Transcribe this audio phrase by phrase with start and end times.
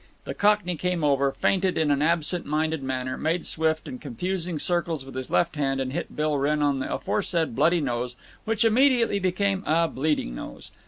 [0.25, 5.05] The Cockney came over, feinted in an absent minded manner, made swift and confusing circles
[5.05, 9.19] with his left hand, and hit Bill Wrenn on the aforesaid bloody nose, which immediately
[9.19, 10.71] became a bleeding nose.